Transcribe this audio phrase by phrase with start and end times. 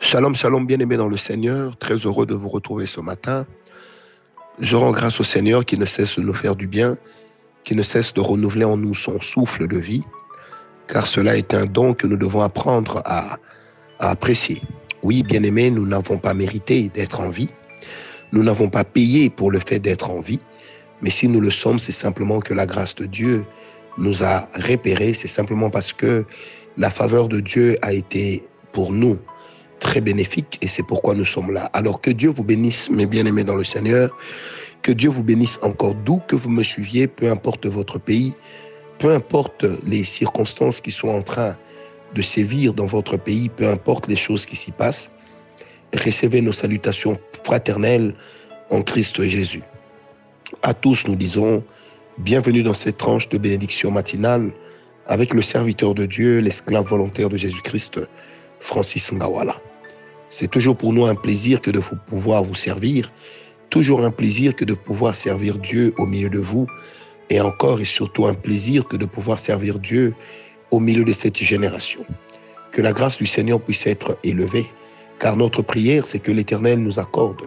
[0.00, 1.76] Shalom, shalom, bien-aimés dans le Seigneur.
[1.76, 3.46] Très heureux de vous retrouver ce matin.
[4.60, 6.98] Je rends grâce au Seigneur qui ne cesse de nous faire du bien,
[7.64, 10.04] qui ne cesse de renouveler en nous son souffle de vie,
[10.88, 13.38] car cela est un don que nous devons apprendre à,
[13.98, 14.60] à apprécier.
[15.02, 17.48] Oui, bien-aimés, nous n'avons pas mérité d'être en vie.
[18.32, 20.40] Nous n'avons pas payé pour le fait d'être en vie.
[21.02, 23.44] Mais si nous le sommes, c'est simplement que la grâce de Dieu
[23.96, 25.14] nous a repérés.
[25.14, 26.26] C'est simplement parce que
[26.76, 29.18] la faveur de Dieu a été pour nous
[29.80, 31.70] très bénéfique et c'est pourquoi nous sommes là.
[31.72, 34.16] Alors que Dieu vous bénisse, mes bien-aimés dans le Seigneur,
[34.82, 38.34] que Dieu vous bénisse encore d'où que vous me suiviez, peu importe votre pays,
[38.98, 41.56] peu importe les circonstances qui sont en train
[42.14, 45.10] de sévir dans votre pays, peu importe les choses qui s'y passent,
[45.94, 48.14] recevez nos salutations fraternelles
[48.70, 49.62] en Christ Jésus.
[50.62, 51.64] À tous, nous disons,
[52.18, 54.52] bienvenue dans cette tranche de bénédiction matinale
[55.06, 58.00] avec le serviteur de Dieu, l'esclave volontaire de Jésus-Christ,
[58.64, 59.60] Francis Ngawala.
[60.30, 63.12] C'est toujours pour nous un plaisir que de pouvoir vous servir,
[63.68, 66.66] toujours un plaisir que de pouvoir servir Dieu au milieu de vous,
[67.28, 70.14] et encore et surtout un plaisir que de pouvoir servir Dieu
[70.70, 72.06] au milieu de cette génération.
[72.72, 74.66] Que la grâce du Seigneur puisse être élevée,
[75.18, 77.42] car notre prière, c'est que l'Éternel nous accorde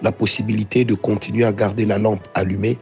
[0.00, 2.78] la possibilité de continuer à garder la lampe allumée,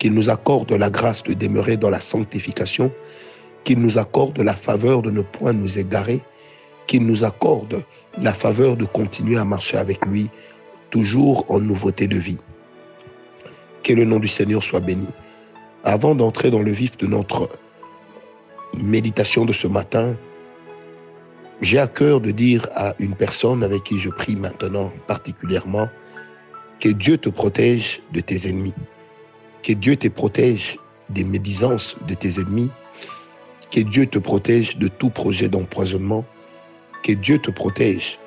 [0.00, 2.90] qu'il nous accorde la grâce de demeurer dans la sanctification,
[3.62, 6.22] qu'il nous accorde la faveur de ne point nous égarer,
[6.88, 7.84] qu'il nous accorde
[8.20, 10.28] la faveur de continuer à marcher avec lui,
[10.90, 12.40] toujours en nouveauté de vie.
[13.84, 15.06] Que le nom du Seigneur soit béni.
[15.84, 17.48] Avant d'entrer dans le vif de notre
[18.74, 20.16] méditation de ce matin,
[21.60, 25.88] j'ai à cœur de dire à une personne avec qui je prie maintenant particulièrement
[26.80, 28.74] que Dieu te protège de tes ennemis,
[29.62, 30.78] que Dieu te protège
[31.10, 32.70] des médisances de tes ennemis,
[33.70, 36.24] que Dieu te protège de tout projet d'empoisonnement,
[37.02, 38.18] que Dieu te protège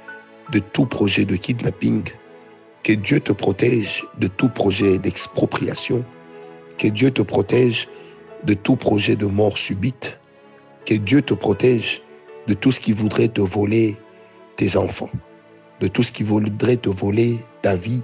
[0.52, 2.04] de tout projet de kidnapping.
[2.84, 6.04] Que Dieu te protège de tout projet d'expropriation.
[6.78, 7.88] Que Dieu te protège
[8.44, 10.20] de tout projet de mort subite.
[10.86, 12.02] Que Dieu te protège
[12.48, 13.98] de tout ce qui voudrait te voler
[14.56, 15.12] tes enfants,
[15.80, 18.02] de tout ce qui voudrait te voler ta vie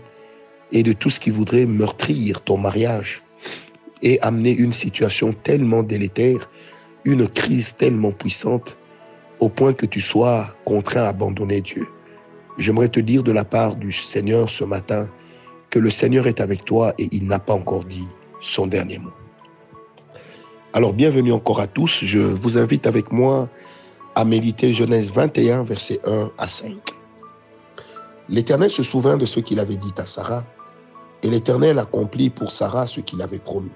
[0.72, 3.24] et de tout ce qui voudrait meurtrir ton mariage
[4.04, 6.52] et amener une situation tellement délétère,
[7.04, 8.78] une crise tellement puissante
[9.40, 11.88] au point que tu sois contraint à abandonner Dieu.
[12.58, 15.08] J'aimerais te dire de la part du Seigneur ce matin
[15.70, 18.08] que le Seigneur est avec toi et il n'a pas encore dit
[18.42, 19.12] son dernier mot.
[20.74, 22.04] Alors bienvenue encore à tous.
[22.04, 23.50] Je vous invite avec moi
[24.16, 26.76] à méditer Genèse 21, versets 1 à 5.
[28.30, 30.44] L'Éternel se souvint de ce qu'il avait dit à Sarah,
[31.24, 33.72] et l'Éternel accomplit pour Sarah ce qu'il avait promis.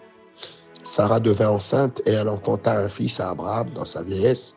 [0.83, 4.55] Sarah devint enceinte et elle enfanta un fils à Abraham dans sa vieillesse,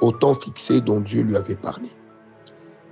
[0.00, 1.88] au temps fixé dont Dieu lui avait parlé.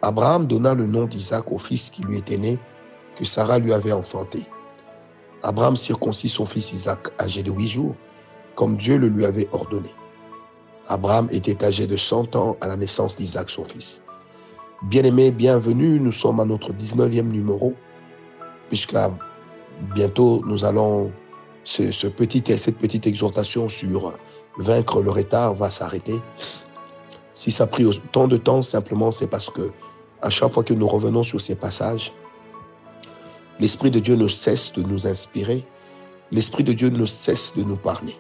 [0.03, 2.59] Abraham donna le nom d'Isaac au fils qui lui était né,
[3.17, 4.47] que Sarah lui avait enfanté.
[5.43, 7.95] Abraham circoncit son fils Isaac, âgé de huit jours,
[8.55, 9.93] comme Dieu le lui avait ordonné.
[10.89, 14.03] Abraham était âgé de cent ans à la naissance d'Isaac, son fils.
[14.83, 17.75] Bien-aimés, bienvenue, nous sommes à notre 19e numéro,
[18.69, 19.13] puisqu'à
[19.95, 21.13] bientôt nous allons,
[21.63, 24.13] ce, petit, cette petite exhortation sur
[24.59, 26.21] vaincre le retard va s'arrêter.
[27.35, 29.73] Si ça a pris autant de temps, simplement, c'est parce que
[30.21, 32.13] à chaque fois que nous revenons sur ces passages,
[33.59, 35.65] l'Esprit de Dieu ne cesse de nous inspirer,
[36.31, 38.17] l'Esprit de Dieu ne cesse de nous parler.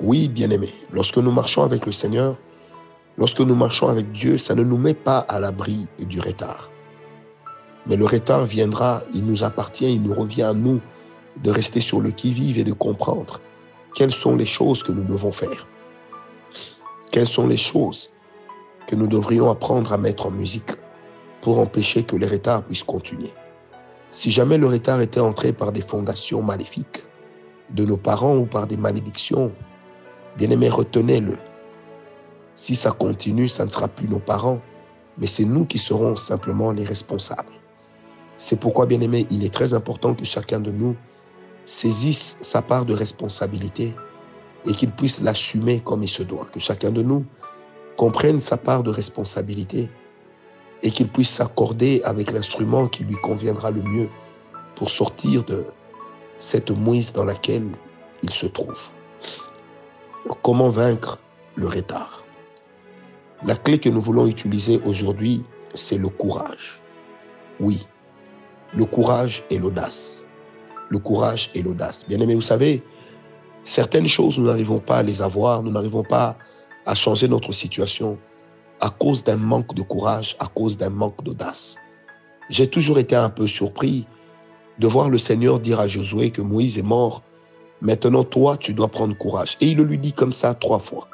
[0.00, 2.36] Oui, bien-aimés, lorsque nous marchons avec le Seigneur,
[3.18, 6.70] lorsque nous marchons avec Dieu, ça ne nous met pas à l'abri du retard.
[7.86, 10.80] Mais le retard viendra, il nous appartient, il nous revient à nous
[11.42, 13.40] de rester sur le qui-vive et de comprendre
[13.94, 15.66] quelles sont les choses que nous devons faire.
[17.12, 18.10] Quelles sont les choses
[18.86, 20.72] que nous devrions apprendre à mettre en musique
[21.42, 23.34] pour empêcher que les retards puissent continuer?
[24.08, 27.04] Si jamais le retard était entré par des fondations maléfiques
[27.68, 29.52] de nos parents ou par des malédictions,
[30.38, 31.36] bien aimé, retenez-le.
[32.54, 34.62] Si ça continue, ça ne sera plus nos parents,
[35.18, 37.52] mais c'est nous qui serons simplement les responsables.
[38.38, 40.96] C'est pourquoi, bien aimé, il est très important que chacun de nous
[41.66, 43.94] saisisse sa part de responsabilité
[44.66, 46.46] et qu'il puisse l'assumer comme il se doit.
[46.46, 47.24] Que chacun de nous
[47.96, 49.90] comprenne sa part de responsabilité
[50.82, 54.08] et qu'il puisse s'accorder avec l'instrument qui lui conviendra le mieux
[54.74, 55.64] pour sortir de
[56.38, 57.68] cette mouise dans laquelle
[58.22, 58.80] il se trouve.
[60.42, 61.18] Comment vaincre
[61.54, 62.24] le retard?
[63.44, 65.44] La clé que nous voulons utiliser aujourd'hui,
[65.74, 66.80] c'est le courage.
[67.60, 67.86] Oui,
[68.74, 70.24] le courage et l'audace.
[70.88, 72.06] Le courage et l'audace.
[72.08, 72.82] Bien aimé, vous savez,
[73.64, 76.36] Certaines choses, nous n'arrivons pas à les avoir, nous n'arrivons pas
[76.86, 78.18] à changer notre situation
[78.80, 81.76] à cause d'un manque de courage, à cause d'un manque d'audace.
[82.50, 84.06] J'ai toujours été un peu surpris
[84.78, 87.22] de voir le Seigneur dire à Josué que Moïse est mort.
[87.80, 89.56] Maintenant, toi, tu dois prendre courage.
[89.60, 91.08] Et il le lui dit comme ça trois fois.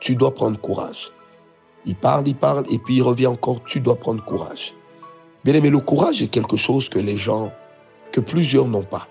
[0.00, 1.10] Tu dois prendre courage.
[1.86, 4.74] Il parle, il parle, et puis il revient encore, tu dois prendre courage.
[5.44, 7.52] Bien aimé, le courage est quelque chose que les gens,
[8.12, 9.08] que plusieurs n'ont pas.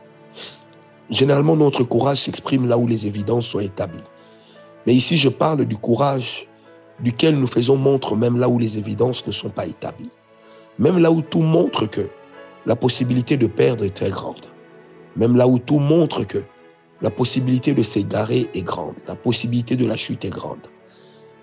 [1.13, 4.09] Généralement, notre courage s'exprime là où les évidences sont établies.
[4.87, 6.47] Mais ici, je parle du courage
[7.01, 10.09] duquel nous faisons montre même là où les évidences ne sont pas établies.
[10.79, 12.09] Même là où tout montre que
[12.65, 14.41] la possibilité de perdre est très grande.
[15.15, 16.39] Même là où tout montre que
[17.01, 18.95] la possibilité de s'égarer est grande.
[19.07, 20.67] La possibilité de la chute est grande.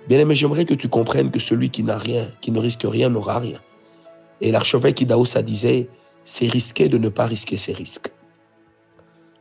[0.09, 3.09] Bien aimé, j'aimerais que tu comprennes que celui qui n'a rien, qui ne risque rien,
[3.09, 3.61] n'aura rien.
[4.41, 5.89] Et l'archevêque Idaosa disait,
[6.25, 8.11] c'est risqué de ne pas risquer ses risques.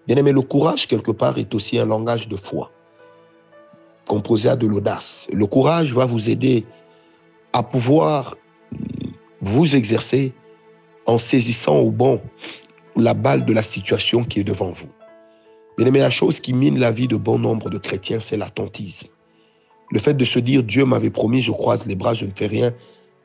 [0.09, 2.71] Bien aimé, le courage, quelque part, est aussi un langage de foi,
[4.07, 5.27] composé à de l'audace.
[5.31, 6.65] Le courage va vous aider
[7.53, 8.35] à pouvoir
[9.39, 10.33] vous exercer
[11.05, 12.19] en saisissant au bon
[12.95, 14.89] la balle de la situation qui est devant vous.
[15.77, 19.09] Bien aimé, la chose qui mine la vie de bon nombre de chrétiens, c'est l'attentisme.
[19.91, 22.47] Le fait de se dire Dieu m'avait promis, je croise les bras, je ne fais
[22.47, 22.73] rien,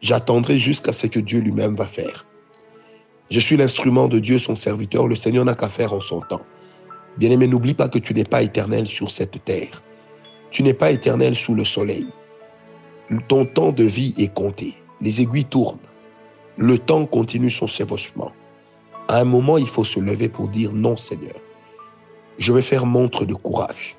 [0.02, 2.26] j'attendrai jusqu'à ce que Dieu lui-même va faire.
[3.30, 6.42] Je suis l'instrument de Dieu, son serviteur, le Seigneur n'a qu'à faire en son temps.
[7.16, 9.82] Bien-aimé, n'oublie pas que tu n'es pas éternel sur cette terre.
[10.50, 12.06] Tu n'es pas éternel sous le soleil.
[13.28, 14.74] Ton temps de vie est compté.
[15.00, 15.78] Les aiguilles tournent.
[16.56, 18.32] Le temps continue son chevauchement.
[19.08, 21.34] À un moment, il faut se lever pour dire non, Seigneur.
[22.38, 23.96] Je vais faire montre de courage.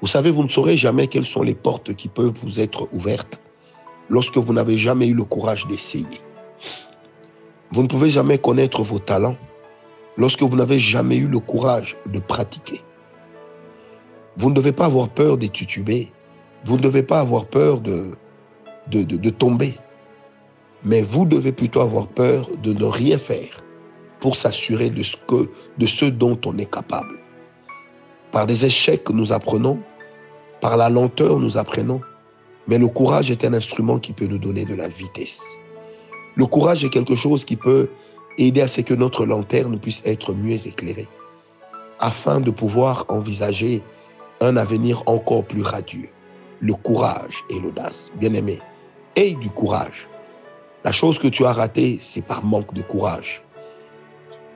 [0.00, 3.40] Vous savez, vous ne saurez jamais quelles sont les portes qui peuvent vous être ouvertes
[4.08, 6.20] lorsque vous n'avez jamais eu le courage d'essayer.
[7.72, 9.36] Vous ne pouvez jamais connaître vos talents
[10.20, 12.82] lorsque vous n'avez jamais eu le courage de pratiquer.
[14.36, 16.12] Vous ne devez pas avoir peur de tituber.
[16.66, 18.10] Vous ne devez pas avoir peur de,
[18.88, 19.78] de, de tomber.
[20.84, 23.64] Mais vous devez plutôt avoir peur de ne rien faire
[24.20, 27.16] pour s'assurer de ce, que, de ce dont on est capable.
[28.30, 29.80] Par des échecs, nous apprenons
[30.60, 32.02] par la lenteur, nous apprenons.
[32.68, 35.42] Mais le courage est un instrument qui peut nous donner de la vitesse.
[36.36, 37.88] Le courage est quelque chose qui peut
[38.38, 41.08] aider à ce que notre lanterne puisse être mieux éclairée,
[41.98, 43.82] afin de pouvoir envisager
[44.40, 46.08] un avenir encore plus radieux.
[46.60, 48.58] Le courage et l'audace, bien aimé,
[49.16, 50.08] aie du courage.
[50.84, 53.42] La chose que tu as ratée, c'est par manque de courage.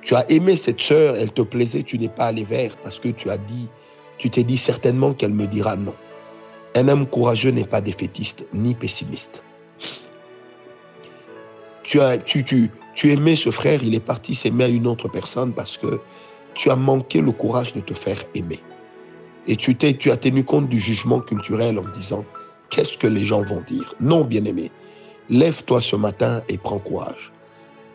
[0.02, 3.08] Tu as aimé cette sœur, elle te plaisait, tu n'es pas allé vers parce que
[3.08, 3.68] tu as dit
[4.18, 5.94] tu t'es dit certainement qu'elle me dira non.
[6.74, 9.44] Un homme courageux n'est pas défaitiste ni pessimiste.
[11.84, 15.08] Tu, as, tu, tu, tu aimais ce frère, il est parti s'aimer à une autre
[15.08, 16.00] personne parce que
[16.54, 18.60] tu as manqué le courage de te faire aimer.
[19.46, 22.24] Et tu, t'es, tu as tenu compte du jugement culturel en disant,
[22.70, 23.94] qu'est-ce que les gens vont dire?
[24.00, 24.70] Non, bien-aimé,
[25.28, 27.30] lève-toi ce matin et prends courage.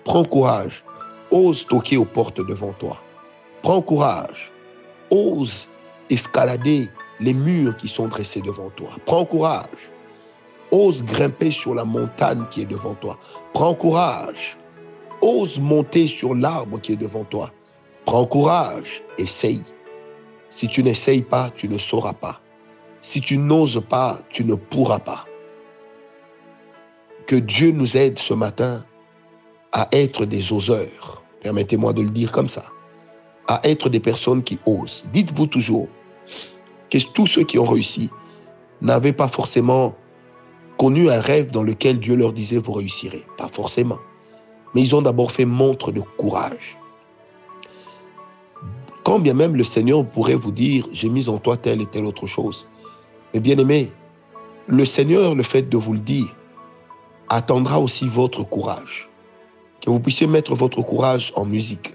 [0.03, 0.83] Prends courage.
[1.31, 3.01] Ose toquer aux portes devant toi.
[3.61, 4.51] Prends courage.
[5.09, 5.67] Ose
[6.09, 6.89] escalader
[7.19, 8.89] les murs qui sont dressés devant toi.
[9.05, 9.89] Prends courage.
[10.71, 13.17] Ose grimper sur la montagne qui est devant toi.
[13.53, 14.57] Prends courage.
[15.21, 17.51] Ose monter sur l'arbre qui est devant toi.
[18.05, 19.01] Prends courage.
[19.17, 19.63] Essaye.
[20.49, 22.41] Si tu n'essayes pas, tu ne sauras pas.
[23.01, 25.25] Si tu n'oses pas, tu ne pourras pas.
[27.27, 28.85] Que Dieu nous aide ce matin
[29.71, 31.23] à être des oseurs.
[31.41, 32.65] Permettez-moi de le dire comme ça.
[33.47, 35.05] À être des personnes qui osent.
[35.13, 35.87] Dites-vous toujours,
[36.89, 38.09] que tous ceux qui ont réussi
[38.81, 39.95] n'avaient pas forcément
[40.79, 43.25] connu un rêve dans lequel Dieu leur disait vous réussirez.
[43.37, 43.99] Pas forcément.
[44.73, 46.77] Mais ils ont d'abord fait montre de courage.
[49.03, 52.05] Quand bien même le Seigneur pourrait vous dire j'ai mis en toi telle et telle
[52.05, 52.65] autre chose.
[53.33, 53.91] Mais bien aimé,
[54.67, 56.33] le Seigneur, le fait de vous le dire,
[57.27, 59.09] attendra aussi votre courage.
[59.81, 61.93] Que vous puissiez mettre votre courage en musique.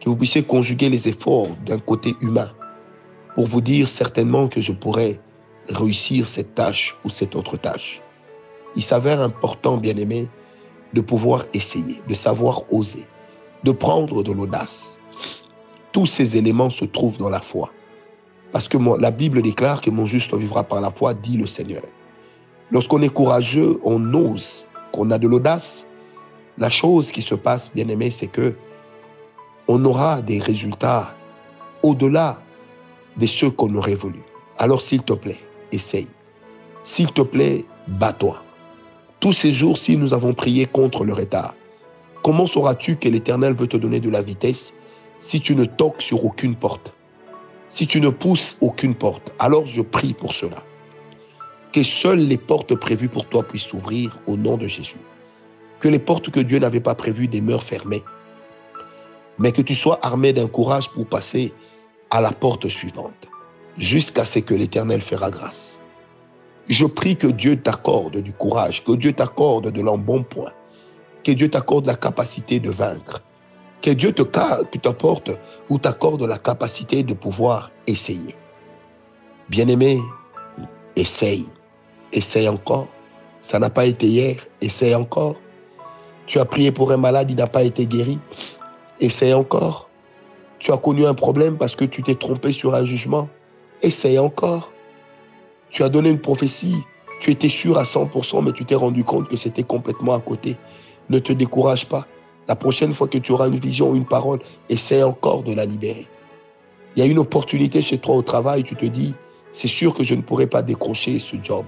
[0.00, 2.52] Que vous puissiez conjuguer les efforts d'un côté humain
[3.34, 5.18] pour vous dire certainement que je pourrais
[5.68, 8.02] réussir cette tâche ou cette autre tâche.
[8.74, 10.28] Il s'avère important, bien aimé,
[10.92, 13.06] de pouvoir essayer, de savoir oser,
[13.64, 15.00] de prendre de l'audace.
[15.92, 17.70] Tous ces éléments se trouvent dans la foi.
[18.52, 21.82] Parce que la Bible déclare que mon juste vivra par la foi, dit le Seigneur.
[22.70, 25.86] Lorsqu'on est courageux, on ose, qu'on a de l'audace,
[26.58, 28.54] la chose qui se passe, bien aimé, c'est que
[29.68, 31.14] on aura des résultats
[31.82, 32.40] au-delà
[33.16, 34.20] de ceux qu'on aurait voulu.
[34.58, 35.38] Alors s'il te plaît,
[35.72, 36.08] essaye.
[36.84, 38.42] S'il te plaît, bats-toi.
[39.20, 41.54] Tous ces jours, si nous avons prié contre le retard,
[42.22, 44.74] comment sauras-tu que l'Éternel veut te donner de la vitesse
[45.18, 46.92] si tu ne toques sur aucune porte?
[47.68, 50.62] Si tu ne pousses aucune porte, alors je prie pour cela.
[51.72, 54.96] que seules les portes prévues pour toi puissent s'ouvrir au nom de Jésus.
[55.78, 58.02] Que les portes que Dieu n'avait pas prévues demeurent fermées.
[59.38, 61.52] Mais que tu sois armé d'un courage pour passer
[62.10, 63.28] à la porte suivante,
[63.78, 65.80] jusqu'à ce que l'Éternel fera grâce.
[66.68, 70.52] Je prie que Dieu t'accorde du courage, que Dieu t'accorde de l'embonpoint,
[71.22, 73.22] que Dieu t'accorde la capacité de vaincre,
[73.82, 75.30] que Dieu te t'apporte
[75.68, 78.34] ou t'accorde la capacité de pouvoir essayer.
[79.48, 80.00] Bien-aimé,
[80.96, 81.46] essaye,
[82.12, 82.88] essaye encore.
[83.42, 85.36] Ça n'a pas été hier, essaye encore.
[86.26, 88.18] Tu as prié pour un malade, il n'a pas été guéri,
[88.98, 89.88] essaye encore.
[90.58, 93.28] Tu as connu un problème parce que tu t'es trompé sur un jugement,
[93.82, 94.72] essaye encore.
[95.70, 96.76] Tu as donné une prophétie,
[97.20, 100.56] tu étais sûr à 100%, mais tu t'es rendu compte que c'était complètement à côté.
[101.10, 102.06] Ne te décourage pas.
[102.48, 105.64] La prochaine fois que tu auras une vision ou une parole, essaie encore de la
[105.64, 106.06] libérer.
[106.94, 109.14] Il y a une opportunité chez toi au travail, tu te dis,
[109.52, 111.66] c'est sûr que je ne pourrai pas décrocher ce job.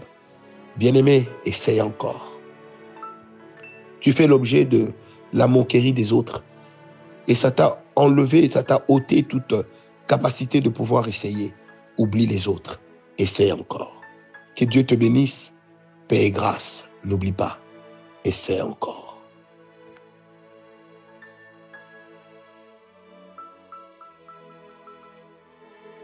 [0.77, 2.33] Bien-aimé, essaye encore.
[4.01, 4.93] Tu fais l'objet de
[5.33, 6.45] la moquerie des autres.
[7.27, 9.55] Et ça t'a enlevé, ça t'a ôté toute
[10.07, 11.53] capacité de pouvoir essayer.
[11.99, 12.81] Oublie les autres.
[13.19, 14.01] Essaye encore.
[14.57, 15.53] Que Dieu te bénisse.
[16.07, 16.85] Paix et grâce.
[17.05, 17.59] N'oublie pas.
[18.25, 19.08] Essaie encore.